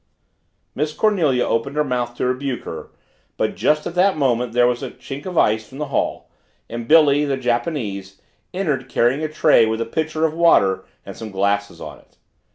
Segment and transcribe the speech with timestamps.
[0.73, 2.89] Miss Cornelia opened her mouth to rebuke her
[3.37, 6.27] but just at that moment there, was a clink of ice from the hall,
[6.67, 8.19] and Billy, the Japanese,
[8.51, 12.17] entered carrying a tray with a pitcher of water and some glasses on it.